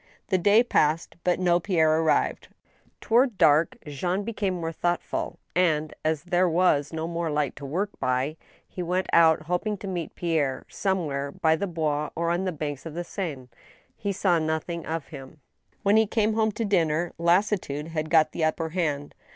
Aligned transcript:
/ 0.17 0.27
The 0.29 0.39
day 0.39 0.63
passed, 0.63 1.15
but 1.23 1.39
no 1.39 1.59
Pierre 1.59 1.99
arrived. 2.01 2.47
Toward 3.01 3.37
dark 3.37 3.77
Jean 3.85 4.23
became 4.23 4.59
thoughtful, 4.73 5.37
and, 5.55 5.93
as 6.03 6.23
there 6.23 6.49
was 6.49 6.91
no 6.91 7.07
more 7.07 7.29
light 7.29 7.55
to 7.57 7.67
work 7.67 7.91
by, 7.99 8.35
he 8.67 8.81
went 8.81 9.05
out 9.13 9.43
hoping 9.43 9.77
to 9.77 9.87
meet 9.87 10.15
Pierre 10.15 10.65
somewhere 10.67 11.31
by 11.31 11.55
the 11.55 11.67
Bois 11.67 12.09
or 12.15 12.31
on 12.31 12.45
the 12.45 12.51
banks 12.51 12.87
of 12.87 12.95
the 12.95 13.03
Seine. 13.03 13.47
He 13.95 14.11
saw 14.11 14.39
nothing 14.39 14.87
of 14.87 15.09
him. 15.09 15.39
When 15.83 15.97
he 15.97 16.07
came 16.07 16.33
home 16.33 16.51
to 16.53 16.65
dinner, 16.65 17.13
lassitude 17.19 17.89
had 17.89 18.09
got 18.09 18.31
the 18.31 18.43
upper 18.43 18.69
hand. 18.69 19.13